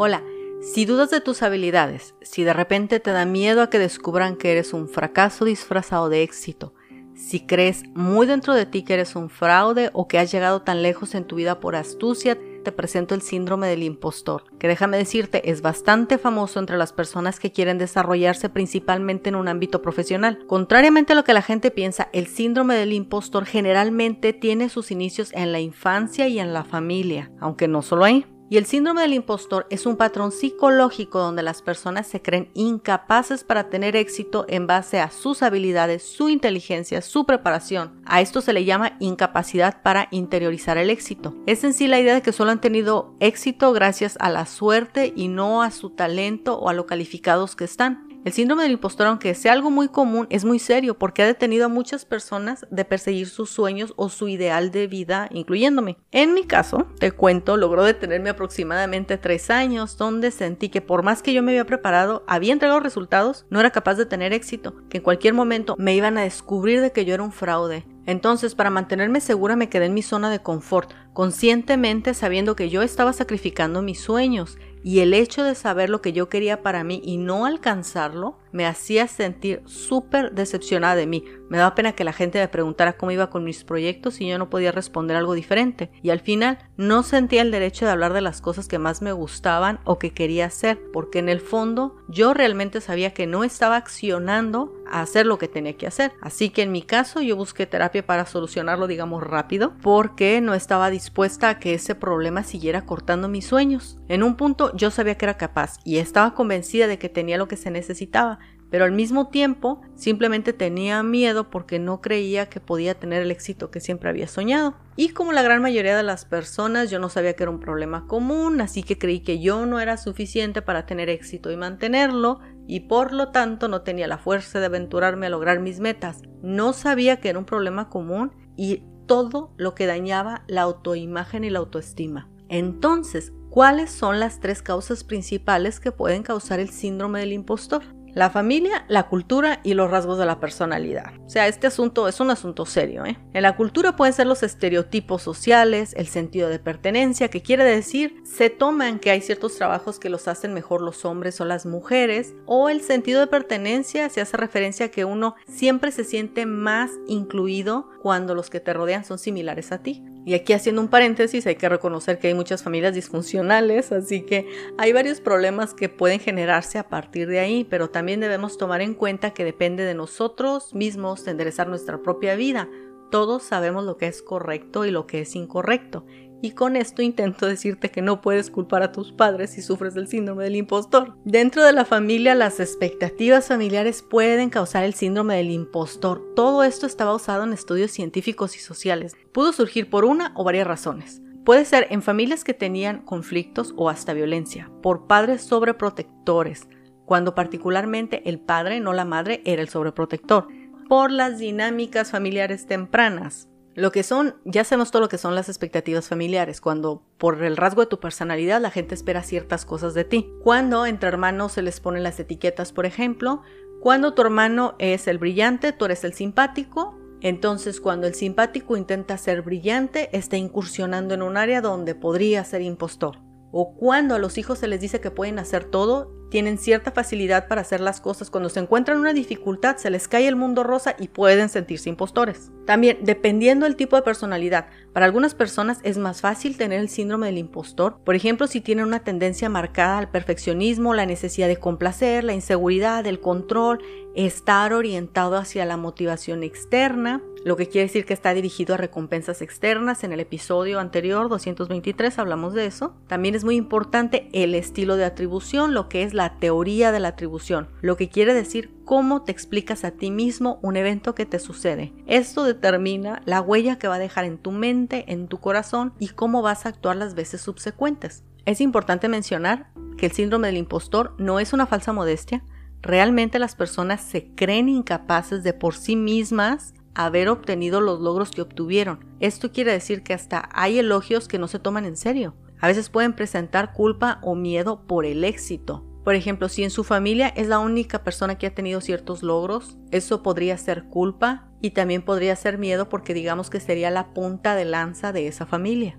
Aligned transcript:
Hola, 0.00 0.22
si 0.60 0.84
dudas 0.84 1.10
de 1.10 1.20
tus 1.20 1.42
habilidades, 1.42 2.14
si 2.22 2.44
de 2.44 2.52
repente 2.52 3.00
te 3.00 3.10
da 3.10 3.24
miedo 3.24 3.62
a 3.62 3.68
que 3.68 3.80
descubran 3.80 4.36
que 4.36 4.52
eres 4.52 4.72
un 4.72 4.88
fracaso 4.88 5.44
disfrazado 5.44 6.08
de 6.08 6.22
éxito, 6.22 6.72
si 7.16 7.44
crees 7.44 7.82
muy 7.96 8.28
dentro 8.28 8.54
de 8.54 8.64
ti 8.64 8.84
que 8.84 8.94
eres 8.94 9.16
un 9.16 9.28
fraude 9.28 9.90
o 9.92 10.06
que 10.06 10.20
has 10.20 10.30
llegado 10.30 10.62
tan 10.62 10.82
lejos 10.82 11.16
en 11.16 11.24
tu 11.24 11.34
vida 11.34 11.58
por 11.58 11.74
astucia, 11.74 12.38
te 12.62 12.70
presento 12.70 13.16
el 13.16 13.22
síndrome 13.22 13.66
del 13.66 13.82
impostor, 13.82 14.44
que 14.60 14.68
déjame 14.68 14.98
decirte 14.98 15.50
es 15.50 15.62
bastante 15.62 16.16
famoso 16.16 16.60
entre 16.60 16.76
las 16.76 16.92
personas 16.92 17.40
que 17.40 17.50
quieren 17.50 17.78
desarrollarse 17.78 18.48
principalmente 18.50 19.30
en 19.30 19.34
un 19.34 19.48
ámbito 19.48 19.82
profesional. 19.82 20.46
Contrariamente 20.46 21.14
a 21.14 21.16
lo 21.16 21.24
que 21.24 21.34
la 21.34 21.42
gente 21.42 21.72
piensa, 21.72 22.08
el 22.12 22.28
síndrome 22.28 22.76
del 22.76 22.92
impostor 22.92 23.46
generalmente 23.46 24.32
tiene 24.32 24.68
sus 24.68 24.92
inicios 24.92 25.32
en 25.32 25.50
la 25.50 25.58
infancia 25.58 26.28
y 26.28 26.38
en 26.38 26.52
la 26.52 26.62
familia, 26.62 27.32
aunque 27.40 27.66
no 27.66 27.82
solo 27.82 28.04
ahí. 28.04 28.26
Y 28.50 28.56
el 28.56 28.64
síndrome 28.64 29.02
del 29.02 29.12
impostor 29.12 29.66
es 29.68 29.84
un 29.84 29.96
patrón 29.96 30.32
psicológico 30.32 31.18
donde 31.18 31.42
las 31.42 31.60
personas 31.60 32.06
se 32.06 32.22
creen 32.22 32.50
incapaces 32.54 33.44
para 33.44 33.68
tener 33.68 33.94
éxito 33.94 34.46
en 34.48 34.66
base 34.66 35.00
a 35.00 35.10
sus 35.10 35.42
habilidades, 35.42 36.02
su 36.02 36.30
inteligencia, 36.30 37.02
su 37.02 37.26
preparación. 37.26 38.00
A 38.06 38.22
esto 38.22 38.40
se 38.40 38.54
le 38.54 38.64
llama 38.64 38.96
incapacidad 39.00 39.82
para 39.82 40.08
interiorizar 40.10 40.78
el 40.78 40.88
éxito. 40.88 41.34
Es 41.46 41.62
en 41.62 41.74
sí 41.74 41.88
la 41.88 42.00
idea 42.00 42.14
de 42.14 42.22
que 42.22 42.32
solo 42.32 42.50
han 42.50 42.60
tenido 42.60 43.14
éxito 43.20 43.72
gracias 43.72 44.16
a 44.18 44.30
la 44.30 44.46
suerte 44.46 45.12
y 45.14 45.28
no 45.28 45.62
a 45.62 45.70
su 45.70 45.90
talento 45.90 46.58
o 46.58 46.70
a 46.70 46.72
lo 46.72 46.86
calificados 46.86 47.54
que 47.54 47.64
están. 47.64 48.07
El 48.24 48.32
síndrome 48.32 48.64
del 48.64 48.72
impostor, 48.72 49.06
aunque 49.06 49.34
sea 49.34 49.52
algo 49.52 49.70
muy 49.70 49.88
común, 49.88 50.26
es 50.28 50.44
muy 50.44 50.58
serio 50.58 50.98
porque 50.98 51.22
ha 51.22 51.26
detenido 51.26 51.66
a 51.66 51.68
muchas 51.68 52.04
personas 52.04 52.66
de 52.70 52.84
perseguir 52.84 53.28
sus 53.28 53.48
sueños 53.48 53.94
o 53.96 54.08
su 54.08 54.28
ideal 54.28 54.72
de 54.72 54.88
vida, 54.88 55.28
incluyéndome. 55.32 55.98
En 56.10 56.34
mi 56.34 56.44
caso, 56.44 56.88
te 56.98 57.12
cuento, 57.12 57.56
logró 57.56 57.84
detenerme 57.84 58.30
aproximadamente 58.30 59.18
tres 59.18 59.50
años, 59.50 59.96
donde 59.96 60.32
sentí 60.32 60.68
que 60.68 60.80
por 60.82 61.04
más 61.04 61.22
que 61.22 61.32
yo 61.32 61.42
me 61.44 61.52
había 61.52 61.64
preparado, 61.64 62.24
había 62.26 62.52
entregado 62.52 62.80
resultados, 62.80 63.46
no 63.50 63.60
era 63.60 63.70
capaz 63.70 63.94
de 63.94 64.06
tener 64.06 64.32
éxito, 64.32 64.74
que 64.88 64.98
en 64.98 65.04
cualquier 65.04 65.34
momento 65.34 65.76
me 65.78 65.94
iban 65.94 66.18
a 66.18 66.22
descubrir 66.22 66.80
de 66.80 66.90
que 66.90 67.04
yo 67.04 67.14
era 67.14 67.22
un 67.22 67.32
fraude. 67.32 67.86
Entonces, 68.08 68.54
para 68.54 68.70
mantenerme 68.70 69.20
segura 69.20 69.54
me 69.54 69.68
quedé 69.68 69.84
en 69.84 69.92
mi 69.92 70.00
zona 70.00 70.30
de 70.30 70.40
confort, 70.40 70.92
conscientemente 71.18 72.14
sabiendo 72.14 72.54
que 72.54 72.70
yo 72.70 72.80
estaba 72.80 73.12
sacrificando 73.12 73.82
mis 73.82 73.98
sueños 73.98 74.56
y 74.84 75.00
el 75.00 75.14
hecho 75.14 75.42
de 75.42 75.56
saber 75.56 75.90
lo 75.90 76.00
que 76.00 76.12
yo 76.12 76.28
quería 76.28 76.62
para 76.62 76.84
mí 76.84 77.00
y 77.04 77.16
no 77.16 77.44
alcanzarlo 77.44 78.38
me 78.52 78.66
hacía 78.66 79.06
sentir 79.08 79.62
súper 79.66 80.32
decepcionada 80.32 80.94
de 80.94 81.06
mí. 81.06 81.24
Me 81.50 81.58
daba 81.58 81.74
pena 81.74 81.92
que 81.92 82.04
la 82.04 82.12
gente 82.12 82.38
me 82.38 82.48
preguntara 82.48 82.96
cómo 82.96 83.10
iba 83.10 83.28
con 83.28 83.44
mis 83.44 83.64
proyectos 83.64 84.20
y 84.20 84.28
yo 84.28 84.38
no 84.38 84.48
podía 84.48 84.72
responder 84.72 85.16
algo 85.16 85.34
diferente. 85.34 85.90
Y 86.02 86.10
al 86.10 86.20
final 86.20 86.58
no 86.76 87.02
sentía 87.02 87.42
el 87.42 87.50
derecho 87.50 87.84
de 87.84 87.90
hablar 87.90 88.12
de 88.12 88.22
las 88.22 88.40
cosas 88.40 88.68
que 88.68 88.78
más 88.78 89.02
me 89.02 89.12
gustaban 89.12 89.80
o 89.84 89.98
que 89.98 90.12
quería 90.12 90.46
hacer, 90.46 90.80
porque 90.92 91.18
en 91.18 91.28
el 91.28 91.40
fondo 91.40 91.96
yo 92.08 92.32
realmente 92.32 92.80
sabía 92.80 93.12
que 93.12 93.26
no 93.26 93.44
estaba 93.44 93.76
accionando 93.76 94.72
a 94.90 95.02
hacer 95.02 95.26
lo 95.26 95.38
que 95.38 95.48
tenía 95.48 95.76
que 95.76 95.86
hacer. 95.86 96.12
Así 96.22 96.48
que 96.48 96.62
en 96.62 96.72
mi 96.72 96.82
caso 96.82 97.20
yo 97.20 97.36
busqué 97.36 97.66
terapia 97.66 98.06
para 98.06 98.24
solucionarlo, 98.24 98.86
digamos, 98.86 99.22
rápido, 99.22 99.74
porque 99.82 100.40
no 100.40 100.54
estaba 100.54 100.88
dispuesta 100.88 101.07
a 101.42 101.58
que 101.58 101.74
ese 101.74 101.94
problema 101.94 102.44
siguiera 102.44 102.86
cortando 102.86 103.28
mis 103.28 103.46
sueños. 103.46 103.98
En 104.08 104.22
un 104.22 104.36
punto 104.36 104.74
yo 104.76 104.90
sabía 104.90 105.16
que 105.16 105.24
era 105.24 105.36
capaz 105.36 105.78
y 105.84 105.98
estaba 105.98 106.34
convencida 106.34 106.86
de 106.86 106.98
que 106.98 107.08
tenía 107.08 107.38
lo 107.38 107.48
que 107.48 107.56
se 107.56 107.70
necesitaba, 107.70 108.38
pero 108.70 108.84
al 108.84 108.92
mismo 108.92 109.28
tiempo 109.28 109.80
simplemente 109.96 110.52
tenía 110.52 111.02
miedo 111.02 111.50
porque 111.50 111.78
no 111.78 112.00
creía 112.00 112.46
que 112.46 112.60
podía 112.60 112.94
tener 112.94 113.22
el 113.22 113.30
éxito 113.30 113.70
que 113.70 113.80
siempre 113.80 114.10
había 114.10 114.28
soñado. 114.28 114.76
Y 114.94 115.08
como 115.08 115.32
la 115.32 115.42
gran 115.42 115.60
mayoría 115.60 115.96
de 115.96 116.02
las 116.02 116.24
personas, 116.24 116.90
yo 116.90 116.98
no 116.98 117.08
sabía 117.08 117.34
que 117.34 117.44
era 117.44 117.50
un 117.50 117.60
problema 117.60 118.06
común, 118.06 118.60
así 118.60 118.82
que 118.82 118.98
creí 118.98 119.20
que 119.20 119.40
yo 119.40 119.66
no 119.66 119.80
era 119.80 119.96
suficiente 119.96 120.62
para 120.62 120.86
tener 120.86 121.08
éxito 121.08 121.50
y 121.50 121.56
mantenerlo, 121.56 122.40
y 122.66 122.80
por 122.80 123.12
lo 123.12 123.30
tanto 123.30 123.66
no 123.68 123.82
tenía 123.82 124.06
la 124.06 124.18
fuerza 124.18 124.60
de 124.60 124.66
aventurarme 124.66 125.26
a 125.26 125.30
lograr 125.30 125.60
mis 125.60 125.80
metas. 125.80 126.22
No 126.42 126.72
sabía 126.74 127.18
que 127.18 127.30
era 127.30 127.38
un 127.38 127.46
problema 127.46 127.88
común 127.88 128.32
y 128.56 128.82
todo 129.08 129.52
lo 129.56 129.74
que 129.74 129.86
dañaba 129.86 130.44
la 130.46 130.62
autoimagen 130.62 131.42
y 131.42 131.50
la 131.50 131.58
autoestima. 131.58 132.28
Entonces, 132.48 133.32
¿cuáles 133.50 133.90
son 133.90 134.20
las 134.20 134.38
tres 134.38 134.62
causas 134.62 135.02
principales 135.02 135.80
que 135.80 135.90
pueden 135.90 136.22
causar 136.22 136.60
el 136.60 136.68
síndrome 136.68 137.18
del 137.18 137.32
impostor? 137.32 137.82
La 138.18 138.30
familia, 138.30 138.84
la 138.88 139.04
cultura 139.04 139.60
y 139.62 139.74
los 139.74 139.92
rasgos 139.92 140.18
de 140.18 140.26
la 140.26 140.40
personalidad. 140.40 141.12
O 141.24 141.30
sea, 141.30 141.46
este 141.46 141.68
asunto 141.68 142.08
es 142.08 142.18
un 142.18 142.32
asunto 142.32 142.66
serio. 142.66 143.06
¿eh? 143.06 143.16
En 143.32 143.42
la 143.42 143.54
cultura 143.54 143.94
pueden 143.94 144.12
ser 144.12 144.26
los 144.26 144.42
estereotipos 144.42 145.22
sociales, 145.22 145.94
el 145.96 146.08
sentido 146.08 146.48
de 146.48 146.58
pertenencia, 146.58 147.28
que 147.28 147.42
quiere 147.42 147.62
decir 147.62 148.20
se 148.24 148.50
toman 148.50 148.98
que 148.98 149.12
hay 149.12 149.20
ciertos 149.20 149.54
trabajos 149.56 150.00
que 150.00 150.10
los 150.10 150.26
hacen 150.26 150.52
mejor 150.52 150.82
los 150.82 151.04
hombres 151.04 151.40
o 151.40 151.44
las 151.44 151.64
mujeres, 151.64 152.34
o 152.44 152.68
el 152.68 152.80
sentido 152.80 153.20
de 153.20 153.28
pertenencia 153.28 154.08
se 154.08 154.20
hace 154.20 154.36
referencia 154.36 154.86
a 154.86 154.90
que 154.90 155.04
uno 155.04 155.36
siempre 155.46 155.92
se 155.92 156.02
siente 156.02 156.44
más 156.44 156.90
incluido 157.06 157.88
cuando 158.02 158.34
los 158.34 158.50
que 158.50 158.58
te 158.58 158.72
rodean 158.72 159.04
son 159.04 159.18
similares 159.18 159.70
a 159.70 159.78
ti. 159.78 160.04
Y 160.28 160.34
aquí 160.34 160.52
haciendo 160.52 160.82
un 160.82 160.88
paréntesis, 160.88 161.46
hay 161.46 161.56
que 161.56 161.70
reconocer 161.70 162.18
que 162.18 162.28
hay 162.28 162.34
muchas 162.34 162.62
familias 162.62 162.94
disfuncionales, 162.94 163.92
así 163.92 164.26
que 164.26 164.46
hay 164.76 164.92
varios 164.92 165.22
problemas 165.22 165.72
que 165.72 165.88
pueden 165.88 166.20
generarse 166.20 166.76
a 166.76 166.86
partir 166.86 167.28
de 167.28 167.38
ahí, 167.38 167.64
pero 167.64 167.88
también 167.88 168.20
debemos 168.20 168.58
tomar 168.58 168.82
en 168.82 168.92
cuenta 168.92 169.30
que 169.30 169.42
depende 169.42 169.84
de 169.84 169.94
nosotros 169.94 170.74
mismos 170.74 171.26
enderezar 171.26 171.68
nuestra 171.68 172.02
propia 172.02 172.34
vida. 172.34 172.68
Todos 173.10 173.42
sabemos 173.42 173.86
lo 173.86 173.96
que 173.96 174.06
es 174.06 174.20
correcto 174.20 174.84
y 174.84 174.90
lo 174.90 175.06
que 175.06 175.22
es 175.22 175.34
incorrecto. 175.34 176.04
Y 176.40 176.52
con 176.52 176.76
esto 176.76 177.02
intento 177.02 177.46
decirte 177.46 177.90
que 177.90 178.00
no 178.00 178.20
puedes 178.20 178.50
culpar 178.50 178.82
a 178.82 178.92
tus 178.92 179.12
padres 179.12 179.50
si 179.50 179.62
sufres 179.62 179.94
del 179.94 180.06
síndrome 180.06 180.44
del 180.44 180.56
impostor. 180.56 181.16
Dentro 181.24 181.64
de 181.64 181.72
la 181.72 181.84
familia, 181.84 182.36
las 182.36 182.60
expectativas 182.60 183.48
familiares 183.48 184.02
pueden 184.02 184.48
causar 184.48 184.84
el 184.84 184.94
síndrome 184.94 185.36
del 185.36 185.50
impostor. 185.50 186.22
Todo 186.36 186.62
esto 186.62 186.86
está 186.86 187.04
basado 187.06 187.42
en 187.42 187.52
estudios 187.52 187.90
científicos 187.90 188.56
y 188.56 188.60
sociales. 188.60 189.16
Pudo 189.32 189.52
surgir 189.52 189.90
por 189.90 190.04
una 190.04 190.32
o 190.36 190.44
varias 190.44 190.66
razones. 190.66 191.20
Puede 191.44 191.64
ser 191.64 191.88
en 191.90 192.02
familias 192.02 192.44
que 192.44 192.54
tenían 192.54 193.02
conflictos 193.02 193.74
o 193.76 193.88
hasta 193.88 194.12
violencia, 194.12 194.70
por 194.82 195.06
padres 195.06 195.42
sobreprotectores, 195.42 196.68
cuando 197.06 197.34
particularmente 197.34 198.28
el 198.28 198.38
padre, 198.38 198.80
no 198.80 198.92
la 198.92 199.06
madre, 199.06 199.40
era 199.46 199.62
el 199.62 199.70
sobreprotector, 199.70 200.46
por 200.88 201.10
las 201.10 201.38
dinámicas 201.38 202.10
familiares 202.10 202.66
tempranas, 202.66 203.48
lo 203.78 203.92
que 203.92 204.02
son, 204.02 204.34
ya 204.44 204.64
sabemos 204.64 204.90
todo 204.90 205.02
lo 205.02 205.08
que 205.08 205.18
son 205.18 205.36
las 205.36 205.48
expectativas 205.48 206.08
familiares, 206.08 206.60
cuando 206.60 207.02
por 207.16 207.42
el 207.44 207.56
rasgo 207.56 207.82
de 207.82 207.86
tu 207.86 208.00
personalidad 208.00 208.60
la 208.60 208.72
gente 208.72 208.94
espera 208.94 209.22
ciertas 209.22 209.64
cosas 209.64 209.94
de 209.94 210.04
ti. 210.04 210.32
Cuando 210.42 210.84
entre 210.84 211.08
hermanos 211.08 211.52
se 211.52 211.62
les 211.62 211.78
ponen 211.78 212.02
las 212.02 212.18
etiquetas, 212.18 212.72
por 212.72 212.86
ejemplo, 212.86 213.42
cuando 213.80 214.14
tu 214.14 214.22
hermano 214.22 214.74
es 214.80 215.06
el 215.06 215.18
brillante, 215.18 215.72
tú 215.72 215.84
eres 215.84 216.02
el 216.02 216.12
simpático, 216.12 216.98
entonces 217.20 217.80
cuando 217.80 218.08
el 218.08 218.14
simpático 218.14 218.76
intenta 218.76 219.16
ser 219.16 219.42
brillante, 219.42 220.08
está 220.16 220.36
incursionando 220.36 221.14
en 221.14 221.22
un 221.22 221.36
área 221.36 221.60
donde 221.60 221.94
podría 221.94 222.42
ser 222.42 222.62
impostor. 222.62 223.18
O 223.52 223.74
cuando 223.76 224.16
a 224.16 224.18
los 224.18 224.38
hijos 224.38 224.58
se 224.58 224.66
les 224.66 224.80
dice 224.80 225.00
que 225.00 225.12
pueden 225.12 225.38
hacer 225.38 225.64
todo 225.64 226.17
tienen 226.30 226.58
cierta 226.58 226.90
facilidad 226.90 227.48
para 227.48 227.62
hacer 227.62 227.80
las 227.80 228.00
cosas. 228.00 228.30
Cuando 228.30 228.48
se 228.48 228.60
encuentran 228.60 228.98
una 228.98 229.12
dificultad, 229.12 229.76
se 229.76 229.90
les 229.90 230.08
cae 230.08 230.28
el 230.28 230.36
mundo 230.36 230.62
rosa 230.64 230.94
y 230.98 231.08
pueden 231.08 231.48
sentirse 231.48 231.88
impostores. 231.88 232.50
También, 232.66 232.98
dependiendo 233.02 233.64
del 233.64 233.76
tipo 233.76 233.96
de 233.96 234.02
personalidad, 234.02 234.66
para 234.92 235.06
algunas 235.06 235.34
personas 235.34 235.78
es 235.84 235.96
más 235.96 236.20
fácil 236.20 236.56
tener 236.56 236.80
el 236.80 236.88
síndrome 236.88 237.26
del 237.26 237.38
impostor. 237.38 237.98
Por 238.04 238.14
ejemplo, 238.14 238.46
si 238.46 238.60
tienen 238.60 238.84
una 238.84 239.00
tendencia 239.00 239.48
marcada 239.48 239.98
al 239.98 240.10
perfeccionismo, 240.10 240.94
la 240.94 241.06
necesidad 241.06 241.48
de 241.48 241.56
complacer, 241.56 242.24
la 242.24 242.34
inseguridad, 242.34 243.06
el 243.06 243.20
control, 243.20 243.80
estar 244.14 244.72
orientado 244.72 245.36
hacia 245.36 245.64
la 245.64 245.76
motivación 245.76 246.42
externa, 246.42 247.22
lo 247.44 247.56
que 247.56 247.68
quiere 247.68 247.86
decir 247.86 248.04
que 248.04 248.14
está 248.14 248.34
dirigido 248.34 248.74
a 248.74 248.78
recompensas 248.78 249.42
externas. 249.42 250.04
En 250.04 250.12
el 250.12 250.20
episodio 250.20 250.80
anterior, 250.80 251.28
223, 251.28 252.18
hablamos 252.18 252.54
de 252.54 252.66
eso. 252.66 252.94
También 253.06 253.34
es 253.34 253.44
muy 253.44 253.56
importante 253.56 254.28
el 254.32 254.54
estilo 254.54 254.96
de 254.96 255.04
atribución, 255.04 255.74
lo 255.74 255.88
que 255.88 256.02
es 256.02 256.14
la 256.14 256.38
teoría 256.38 256.92
de 256.92 257.00
la 257.00 257.08
atribución, 257.08 257.68
lo 257.80 257.96
que 257.96 258.08
quiere 258.08 258.34
decir 258.34 258.70
cómo 258.84 259.22
te 259.22 259.32
explicas 259.32 259.84
a 259.84 259.90
ti 259.90 260.10
mismo 260.10 260.58
un 260.62 260.76
evento 260.76 261.14
que 261.14 261.26
te 261.26 261.38
sucede. 261.38 261.92
Esto 262.06 262.44
determina 262.44 263.22
la 263.26 263.40
huella 263.40 263.78
que 263.78 263.88
va 263.88 263.96
a 263.96 264.00
dejar 264.00 264.24
en 264.24 264.38
tu 264.38 264.50
mente, 264.50 265.04
en 265.12 265.28
tu 265.28 265.38
corazón 265.38 265.92
y 265.98 266.08
cómo 266.08 266.42
vas 266.42 266.64
a 266.64 266.70
actuar 266.70 266.96
las 266.96 267.14
veces 267.14 267.40
subsecuentes. 267.40 268.24
Es 268.46 268.60
importante 268.62 269.08
mencionar 269.08 269.70
que 269.98 270.06
el 270.06 270.12
síndrome 270.12 270.46
del 270.46 270.56
impostor 270.56 271.14
no 271.18 271.38
es 271.38 271.52
una 271.52 271.66
falsa 271.66 271.92
modestia. 271.92 272.42
Realmente 272.80 273.38
las 273.38 273.56
personas 273.56 274.00
se 274.00 274.30
creen 274.34 274.68
incapaces 274.68 275.42
de 275.42 275.52
por 275.52 275.74
sí 275.74 275.96
mismas 275.96 276.72
haber 276.98 277.28
obtenido 277.28 277.80
los 277.80 278.00
logros 278.00 278.32
que 278.32 278.42
obtuvieron. 278.42 279.04
Esto 279.20 279.52
quiere 279.52 279.72
decir 279.72 280.02
que 280.02 280.14
hasta 280.14 280.48
hay 280.52 280.78
elogios 280.78 281.28
que 281.28 281.38
no 281.38 281.46
se 281.46 281.58
toman 281.58 281.84
en 281.84 281.96
serio. 281.96 282.34
A 282.60 282.66
veces 282.66 282.90
pueden 282.90 283.14
presentar 283.14 283.72
culpa 283.72 284.18
o 284.22 284.34
miedo 284.34 284.86
por 284.86 285.06
el 285.06 285.22
éxito. 285.24 285.84
Por 286.04 286.14
ejemplo, 286.14 286.48
si 286.48 286.64
en 286.64 286.70
su 286.70 286.84
familia 286.84 287.28
es 287.28 287.46
la 287.46 287.60
única 287.60 288.02
persona 288.02 288.36
que 288.36 288.46
ha 288.46 288.54
tenido 288.54 288.80
ciertos 288.80 289.22
logros, 289.22 289.78
eso 289.90 290.22
podría 290.22 290.58
ser 290.58 290.84
culpa 290.84 291.48
y 291.60 291.70
también 291.70 292.02
podría 292.02 292.34
ser 292.34 292.58
miedo 292.58 292.88
porque 292.88 293.14
digamos 293.14 293.48
que 293.48 293.60
sería 293.60 293.90
la 293.90 294.12
punta 294.12 294.56
de 294.56 294.64
lanza 294.64 295.12
de 295.12 295.28
esa 295.28 295.46
familia. 295.46 295.98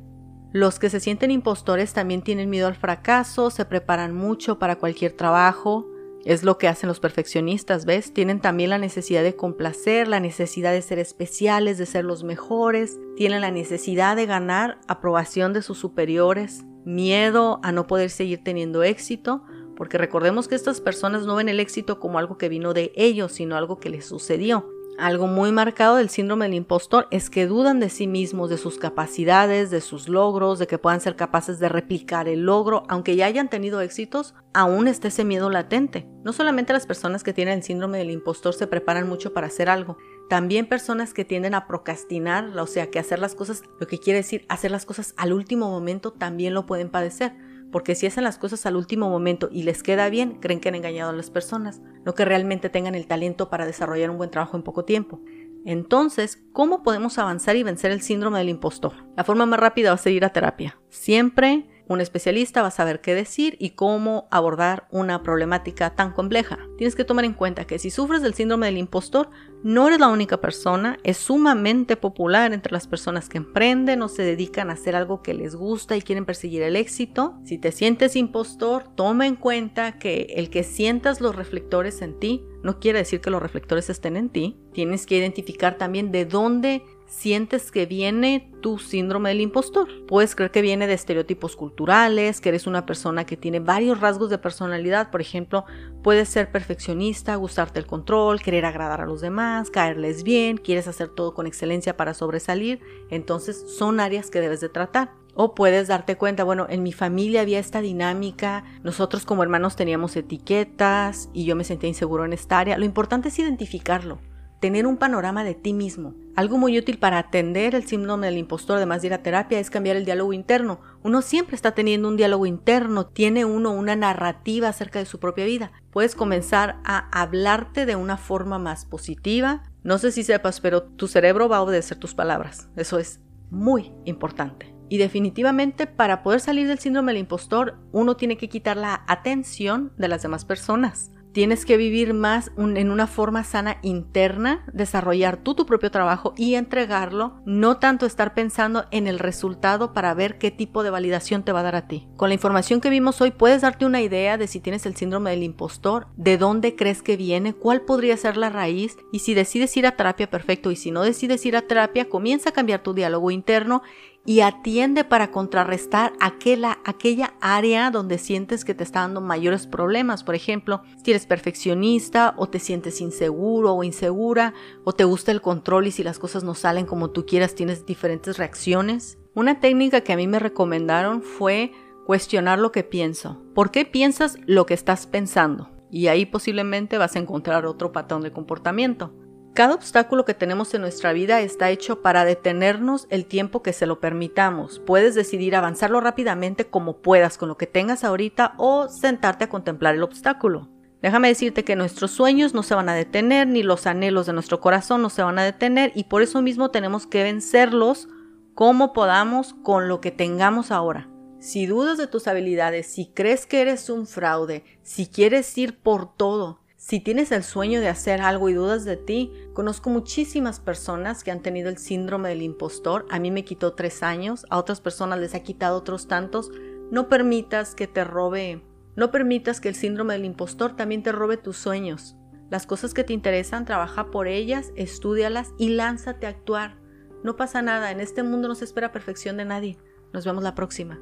Los 0.51 0.79
que 0.79 0.89
se 0.89 0.99
sienten 0.99 1.31
impostores 1.31 1.93
también 1.93 2.23
tienen 2.23 2.49
miedo 2.49 2.67
al 2.67 2.75
fracaso, 2.75 3.51
se 3.51 3.65
preparan 3.65 4.15
mucho 4.15 4.57
para 4.57 4.77
cualquier 4.77 5.13
trabajo, 5.13 5.85
es 6.29 6.43
lo 6.43 6.59
que 6.59 6.67
hacen 6.67 6.87
los 6.87 6.99
perfeccionistas, 6.99 7.85
¿ves? 7.85 8.13
Tienen 8.13 8.39
también 8.39 8.69
la 8.69 8.77
necesidad 8.77 9.23
de 9.23 9.35
complacer, 9.35 10.07
la 10.07 10.19
necesidad 10.19 10.71
de 10.71 10.83
ser 10.83 10.99
especiales, 10.99 11.79
de 11.79 11.87
ser 11.87 12.05
los 12.05 12.23
mejores, 12.23 12.99
tienen 13.15 13.41
la 13.41 13.49
necesidad 13.49 14.15
de 14.15 14.27
ganar 14.27 14.79
aprobación 14.87 15.53
de 15.53 15.63
sus 15.63 15.79
superiores, 15.79 16.65
miedo 16.85 17.59
a 17.63 17.71
no 17.71 17.87
poder 17.87 18.11
seguir 18.11 18.43
teniendo 18.43 18.83
éxito, 18.83 19.43
porque 19.75 19.97
recordemos 19.97 20.47
que 20.47 20.53
estas 20.53 20.81
personas 20.81 21.25
no 21.25 21.35
ven 21.35 21.49
el 21.49 21.59
éxito 21.59 21.99
como 21.99 22.19
algo 22.19 22.37
que 22.37 22.47
vino 22.47 22.75
de 22.75 22.91
ellos, 22.95 23.31
sino 23.31 23.55
algo 23.55 23.79
que 23.79 23.89
les 23.89 24.05
sucedió. 24.05 24.69
Algo 24.99 25.27
muy 25.27 25.53
marcado 25.53 25.95
del 25.95 26.09
síndrome 26.09 26.43
del 26.45 26.55
impostor 26.55 27.07
es 27.09 27.29
que 27.29 27.47
dudan 27.47 27.79
de 27.79 27.89
sí 27.89 28.05
mismos, 28.05 28.49
de 28.49 28.57
sus 28.57 28.77
capacidades, 28.77 29.71
de 29.71 29.79
sus 29.79 30.09
logros, 30.09 30.59
de 30.59 30.67
que 30.67 30.77
puedan 30.77 30.99
ser 30.99 31.15
capaces 31.15 31.57
de 31.57 31.69
replicar 31.69 32.27
el 32.27 32.41
logro, 32.41 32.83
aunque 32.89 33.15
ya 33.15 33.25
hayan 33.25 33.49
tenido 33.49 33.79
éxitos, 33.79 34.35
aún 34.53 34.89
está 34.89 35.07
ese 35.07 35.23
miedo 35.23 35.49
latente. 35.49 36.05
No 36.25 36.33
solamente 36.33 36.73
las 36.73 36.85
personas 36.85 37.23
que 37.23 37.31
tienen 37.31 37.59
el 37.59 37.63
síndrome 37.63 37.97
del 37.97 38.11
impostor 38.11 38.53
se 38.53 38.67
preparan 38.67 39.07
mucho 39.07 39.31
para 39.31 39.47
hacer 39.47 39.69
algo, 39.69 39.97
también 40.29 40.67
personas 40.67 41.13
que 41.13 41.23
tienden 41.23 41.55
a 41.55 41.65
procrastinar, 41.65 42.49
o 42.57 42.67
sea, 42.67 42.91
que 42.91 42.99
hacer 42.99 43.19
las 43.19 43.35
cosas, 43.35 43.63
lo 43.79 43.87
que 43.87 43.99
quiere 43.99 44.17
decir 44.19 44.45
hacer 44.49 44.69
las 44.69 44.85
cosas 44.85 45.13
al 45.15 45.31
último 45.31 45.69
momento, 45.69 46.11
también 46.11 46.53
lo 46.53 46.65
pueden 46.65 46.89
padecer 46.89 47.37
porque 47.71 47.95
si 47.95 48.07
hacen 48.07 48.23
las 48.23 48.37
cosas 48.37 48.65
al 48.65 48.75
último 48.75 49.09
momento 49.09 49.49
y 49.51 49.63
les 49.63 49.83
queda 49.83 50.09
bien, 50.09 50.39
creen 50.39 50.59
que 50.59 50.69
han 50.69 50.75
engañado 50.75 51.11
a 51.11 51.13
las 51.13 51.29
personas, 51.29 51.81
no 52.05 52.15
que 52.15 52.25
realmente 52.25 52.69
tengan 52.69 52.95
el 52.95 53.07
talento 53.07 53.49
para 53.49 53.65
desarrollar 53.65 54.09
un 54.09 54.17
buen 54.17 54.31
trabajo 54.31 54.57
en 54.57 54.63
poco 54.63 54.85
tiempo. 54.85 55.21
Entonces, 55.65 56.41
¿cómo 56.53 56.83
podemos 56.83 57.17
avanzar 57.17 57.55
y 57.55 57.63
vencer 57.63 57.91
el 57.91 58.01
síndrome 58.01 58.39
del 58.39 58.49
impostor? 58.49 58.93
La 59.17 59.23
forma 59.23 59.45
más 59.45 59.59
rápida 59.59 59.89
va 59.89 59.95
a 59.95 59.97
ser 59.97 60.13
ir 60.13 60.25
a 60.25 60.33
terapia. 60.33 60.79
Siempre 60.89 61.67
un 61.89 62.01
especialista 62.01 62.61
va 62.61 62.67
a 62.67 62.71
saber 62.71 63.01
qué 63.01 63.15
decir 63.15 63.57
y 63.59 63.71
cómo 63.71 64.27
abordar 64.29 64.87
una 64.91 65.23
problemática 65.23 65.95
tan 65.95 66.13
compleja. 66.13 66.59
Tienes 66.77 66.95
que 66.95 67.03
tomar 67.03 67.25
en 67.25 67.33
cuenta 67.33 67.65
que 67.65 67.79
si 67.79 67.89
sufres 67.89 68.21
del 68.21 68.35
síndrome 68.35 68.67
del 68.67 68.77
impostor, 68.77 69.31
no 69.63 69.87
eres 69.87 69.99
la 69.99 70.07
única 70.07 70.39
persona, 70.39 70.97
es 71.03 71.17
sumamente 71.17 71.97
popular 71.97 72.53
entre 72.53 72.71
las 72.71 72.87
personas 72.87 73.27
que 73.27 73.39
emprenden 73.39 74.03
o 74.03 74.07
se 74.07 74.21
dedican 74.21 74.69
a 74.69 74.73
hacer 74.73 74.95
algo 74.95 75.23
que 75.23 75.33
les 75.33 75.55
gusta 75.55 75.97
y 75.97 76.01
quieren 76.03 76.25
perseguir 76.25 76.61
el 76.61 76.75
éxito. 76.75 77.39
Si 77.43 77.57
te 77.57 77.71
sientes 77.71 78.15
impostor, 78.15 78.83
toma 78.95 79.25
en 79.25 79.35
cuenta 79.35 79.97
que 79.97 80.33
el 80.37 80.51
que 80.51 80.63
sientas 80.63 81.21
los 81.21 81.35
reflectores 81.35 82.03
en 82.03 82.19
ti 82.19 82.45
no 82.61 82.79
quiere 82.79 82.99
decir 82.99 83.19
que 83.19 83.31
los 83.31 83.41
reflectores 83.41 83.89
estén 83.89 84.15
en 84.15 84.29
ti. 84.29 84.57
Tienes 84.73 85.05
que 85.05 85.17
identificar 85.17 85.77
también 85.77 86.11
de 86.11 86.25
dónde 86.25 86.83
sientes 87.09 87.71
que 87.71 87.85
viene 87.85 88.49
tu 88.61 88.77
síndrome 88.77 89.29
del 89.29 89.41
impostor. 89.41 89.87
Puedes 90.05 90.35
creer 90.35 90.51
que 90.51 90.61
viene 90.61 90.87
de 90.87 90.93
estereotipos 90.93 91.55
culturales, 91.55 92.39
que 92.39 92.49
eres 92.49 92.67
una 92.67 92.85
persona 92.85 93.25
que 93.25 93.35
tiene 93.35 93.59
varios 93.59 93.99
rasgos 93.99 94.29
de 94.29 94.37
personalidad. 94.37 95.09
Por 95.11 95.19
ejemplo, 95.19 95.65
puedes 96.03 96.29
ser 96.29 96.51
perfeccionista, 96.51 97.35
gustarte 97.35 97.79
el 97.79 97.87
control, 97.87 98.41
querer 98.41 98.65
agradar 98.65 99.01
a 99.01 99.05
los 99.05 99.21
demás, 99.21 99.69
caerles 99.69 100.23
bien, 100.23 100.57
quieres 100.57 100.87
hacer 100.87 101.09
todo 101.09 101.33
con 101.33 101.47
excelencia 101.47 101.97
para 101.97 102.13
sobresalir. 102.13 102.79
Entonces 103.09 103.65
son 103.77 103.99
áreas 103.99 104.29
que 104.29 104.39
debes 104.39 104.61
de 104.61 104.69
tratar. 104.69 105.11
O 105.35 105.55
puedes 105.55 105.87
darte 105.87 106.17
cuenta, 106.17 106.43
bueno, 106.43 106.67
en 106.69 106.83
mi 106.83 106.91
familia 106.91 107.41
había 107.41 107.59
esta 107.59 107.81
dinámica, 107.81 108.65
nosotros 108.83 109.25
como 109.25 109.41
hermanos 109.41 109.77
teníamos 109.77 110.15
etiquetas 110.17 111.29
y 111.33 111.45
yo 111.45 111.55
me 111.55 111.63
sentía 111.63 111.87
inseguro 111.87 112.25
en 112.25 112.33
esta 112.33 112.59
área. 112.59 112.77
Lo 112.77 112.83
importante 112.83 113.29
es 113.29 113.39
identificarlo 113.39 114.19
tener 114.59 114.85
un 114.85 114.97
panorama 114.97 115.43
de 115.43 115.55
ti 115.55 115.73
mismo. 115.73 116.15
Algo 116.35 116.57
muy 116.57 116.77
útil 116.77 116.97
para 116.97 117.17
atender 117.17 117.75
el 117.75 117.85
síndrome 117.85 118.27
del 118.27 118.37
impostor, 118.37 118.77
además 118.77 119.01
de 119.01 119.07
ir 119.07 119.13
a 119.13 119.23
terapia, 119.23 119.59
es 119.59 119.69
cambiar 119.69 119.95
el 119.95 120.05
diálogo 120.05 120.33
interno. 120.33 120.79
Uno 121.03 121.21
siempre 121.21 121.55
está 121.55 121.73
teniendo 121.73 122.07
un 122.07 122.17
diálogo 122.17 122.45
interno, 122.45 123.07
tiene 123.07 123.45
uno 123.45 123.71
una 123.71 123.95
narrativa 123.95 124.69
acerca 124.69 124.99
de 124.99 125.05
su 125.05 125.19
propia 125.19 125.45
vida. 125.45 125.71
Puedes 125.91 126.15
comenzar 126.15 126.79
a 126.85 127.09
hablarte 127.11 127.85
de 127.85 127.95
una 127.95 128.17
forma 128.17 128.59
más 128.59 128.85
positiva. 128.85 129.63
No 129.83 129.97
sé 129.97 130.11
si 130.11 130.23
sepas, 130.23 130.61
pero 130.61 130.83
tu 130.83 131.07
cerebro 131.07 131.49
va 131.49 131.57
a 131.57 131.61
obedecer 131.61 131.97
tus 131.97 132.15
palabras. 132.15 132.69
Eso 132.75 132.99
es 132.99 133.21
muy 133.49 133.91
importante. 134.05 134.73
Y 134.89 134.97
definitivamente 134.97 135.87
para 135.87 136.23
poder 136.23 136.39
salir 136.39 136.67
del 136.67 136.79
síndrome 136.79 137.11
del 137.11 137.21
impostor, 137.21 137.77
uno 137.91 138.15
tiene 138.15 138.37
que 138.37 138.49
quitar 138.49 138.75
la 138.75 139.03
atención 139.07 139.93
de 139.97 140.07
las 140.07 140.23
demás 140.23 140.45
personas. 140.45 141.11
Tienes 141.31 141.63
que 141.63 141.77
vivir 141.77 142.15
más 142.15 142.51
en 142.57 142.89
una 142.89 143.05
forma 143.05 143.43
sana 143.43 143.77
interna, 143.83 144.65
desarrollar 144.73 145.37
tú 145.37 145.53
tu 145.53 145.67
propio 145.67 145.91
trabajo 145.91 146.33
y 146.35 146.55
entregarlo, 146.55 147.41
no 147.45 147.77
tanto 147.77 148.07
estar 148.07 148.33
pensando 148.33 148.85
en 148.89 149.05
el 149.05 149.19
resultado 149.19 149.93
para 149.93 150.13
ver 150.15 150.39
qué 150.39 150.49
tipo 150.49 150.81
de 150.81 150.89
validación 150.89 151.43
te 151.43 151.51
va 151.51 151.59
a 151.59 151.63
dar 151.63 151.75
a 151.75 151.87
ti. 151.87 152.07
Con 152.17 152.29
la 152.29 152.33
información 152.33 152.81
que 152.81 152.89
vimos 152.89 153.21
hoy 153.21 153.29
puedes 153.29 153.61
darte 153.61 153.85
una 153.85 154.01
idea 154.01 154.37
de 154.37 154.47
si 154.47 154.59
tienes 154.59 154.87
el 154.87 154.95
síndrome 154.95 155.29
del 155.29 155.43
impostor, 155.43 156.07
de 156.17 156.37
dónde 156.37 156.75
crees 156.75 157.03
que 157.03 157.15
viene, 157.15 157.53
cuál 157.53 157.81
podría 157.81 158.17
ser 158.17 158.35
la 158.35 158.49
raíz 158.49 158.97
y 159.11 159.19
si 159.19 159.35
decides 159.35 159.75
ir 159.77 159.85
a 159.85 159.95
terapia 159.95 160.29
perfecto 160.29 160.71
y 160.71 160.75
si 160.75 160.89
no 160.89 161.03
decides 161.03 161.45
ir 161.45 161.55
a 161.55 161.61
terapia, 161.61 162.09
comienza 162.09 162.49
a 162.49 162.53
cambiar 162.53 162.81
tu 162.81 162.93
diálogo 162.93 163.29
interno 163.29 163.83
y 164.25 164.41
atiende 164.41 165.03
para 165.03 165.31
contrarrestar 165.31 166.13
aquella, 166.19 166.79
aquella 166.85 167.33
área 167.41 167.89
donde 167.89 168.17
sientes 168.17 168.65
que 168.65 168.73
te 168.73 168.83
está 168.83 169.01
dando 169.01 169.21
mayores 169.21 169.65
problemas. 169.65 170.23
Por 170.23 170.35
ejemplo, 170.35 170.81
si 171.03 171.11
eres 171.11 171.25
perfeccionista 171.25 172.35
o 172.37 172.47
te 172.47 172.59
sientes 172.59 173.01
inseguro 173.01 173.73
o 173.73 173.83
insegura 173.83 174.53
o 174.83 174.93
te 174.93 175.03
gusta 175.03 175.31
el 175.31 175.41
control 175.41 175.87
y 175.87 175.91
si 175.91 176.03
las 176.03 176.19
cosas 176.19 176.43
no 176.43 176.53
salen 176.53 176.85
como 176.85 177.09
tú 177.09 177.25
quieras 177.25 177.55
tienes 177.55 177.85
diferentes 177.85 178.37
reacciones. 178.37 179.17
Una 179.33 179.59
técnica 179.59 180.01
que 180.01 180.13
a 180.13 180.17
mí 180.17 180.27
me 180.27 180.39
recomendaron 180.39 181.21
fue 181.21 181.71
cuestionar 182.05 182.59
lo 182.59 182.71
que 182.71 182.83
pienso. 182.83 183.41
¿Por 183.53 183.71
qué 183.71 183.85
piensas 183.85 184.37
lo 184.45 184.65
que 184.65 184.73
estás 184.73 185.07
pensando? 185.07 185.69
Y 185.91 186.07
ahí 186.07 186.25
posiblemente 186.25 186.97
vas 186.97 187.15
a 187.15 187.19
encontrar 187.19 187.65
otro 187.65 187.91
patrón 187.91 188.21
de 188.21 188.31
comportamiento. 188.31 189.13
Cada 189.59 189.75
obstáculo 189.75 190.23
que 190.23 190.33
tenemos 190.33 190.73
en 190.73 190.79
nuestra 190.79 191.11
vida 191.11 191.41
está 191.41 191.69
hecho 191.69 192.01
para 192.01 192.23
detenernos 192.23 193.07
el 193.09 193.25
tiempo 193.25 193.61
que 193.61 193.73
se 193.73 193.87
lo 193.87 193.99
permitamos. 193.99 194.79
Puedes 194.79 195.15
decidir 195.15 195.53
avanzarlo 195.53 195.99
rápidamente 195.99 196.67
como 196.67 197.01
puedas 197.01 197.37
con 197.37 197.49
lo 197.49 197.57
que 197.57 197.67
tengas 197.67 198.05
ahorita 198.05 198.53
o 198.55 198.87
sentarte 198.87 199.43
a 199.43 199.49
contemplar 199.49 199.95
el 199.95 200.03
obstáculo. 200.03 200.69
Déjame 201.01 201.27
decirte 201.27 201.65
que 201.65 201.75
nuestros 201.75 202.11
sueños 202.11 202.53
no 202.53 202.63
se 202.63 202.73
van 202.73 202.87
a 202.87 202.93
detener, 202.93 203.47
ni 203.47 203.61
los 203.61 203.85
anhelos 203.85 204.27
de 204.27 204.31
nuestro 204.31 204.61
corazón 204.61 205.01
no 205.01 205.09
se 205.09 205.23
van 205.23 205.37
a 205.37 205.43
detener 205.43 205.91
y 205.93 206.05
por 206.05 206.21
eso 206.21 206.41
mismo 206.41 206.71
tenemos 206.71 207.05
que 207.05 207.23
vencerlos 207.23 208.07
como 208.55 208.93
podamos 208.93 209.55
con 209.61 209.89
lo 209.89 209.99
que 209.99 210.11
tengamos 210.11 210.71
ahora. 210.71 211.09
Si 211.39 211.65
dudas 211.65 211.97
de 211.97 212.07
tus 212.07 212.29
habilidades, 212.29 212.87
si 212.87 213.07
crees 213.07 213.45
que 213.45 213.59
eres 213.59 213.89
un 213.89 214.07
fraude, 214.07 214.63
si 214.83 215.07
quieres 215.07 215.57
ir 215.57 215.77
por 215.81 216.15
todo, 216.15 216.58
si 216.79 217.01
tienes 217.01 217.33
el 217.33 217.43
sueño 217.43 217.81
de 217.81 217.89
hacer 217.89 218.21
algo 218.21 218.47
y 218.47 218.53
dudas 218.53 218.85
de 218.85 218.95
ti, 218.95 219.33
conozco 219.51 219.89
muchísimas 219.89 220.61
personas 220.61 221.25
que 221.25 221.29
han 221.29 221.41
tenido 221.41 221.67
el 221.67 221.77
síndrome 221.77 222.29
del 222.29 222.41
impostor. 222.41 223.05
A 223.09 223.19
mí 223.19 223.31
me 223.31 223.43
quitó 223.43 223.73
tres 223.73 224.01
años, 224.01 224.45
a 224.49 224.57
otras 224.57 224.79
personas 224.79 225.19
les 225.19 225.35
ha 225.35 225.43
quitado 225.43 225.77
otros 225.77 226.07
tantos. 226.07 226.49
No 226.89 227.09
permitas 227.09 227.75
que 227.75 227.87
te 227.87 228.05
robe, 228.05 228.63
no 228.95 229.11
permitas 229.11 229.59
que 229.59 229.67
el 229.67 229.75
síndrome 229.75 230.13
del 230.13 230.23
impostor 230.23 230.77
también 230.77 231.03
te 231.03 231.11
robe 231.11 231.35
tus 231.35 231.57
sueños. 231.57 232.15
Las 232.49 232.65
cosas 232.65 232.93
que 232.93 233.03
te 233.03 233.11
interesan, 233.11 233.65
trabaja 233.65 234.09
por 234.09 234.29
ellas, 234.29 234.71
estudialas 234.77 235.51
y 235.57 235.71
lánzate 235.71 236.27
a 236.27 236.29
actuar. 236.29 236.77
No 237.25 237.35
pasa 237.35 237.61
nada, 237.61 237.91
en 237.91 237.99
este 237.99 238.23
mundo 238.23 238.47
no 238.47 238.55
se 238.55 238.63
espera 238.63 238.93
perfección 238.93 239.35
de 239.35 239.43
nadie. 239.43 239.77
Nos 240.13 240.23
vemos 240.23 240.43
la 240.43 240.55
próxima. 240.55 240.97